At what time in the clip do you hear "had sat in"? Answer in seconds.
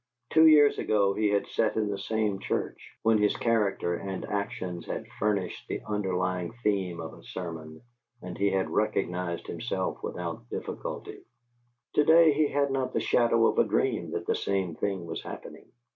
1.29-1.87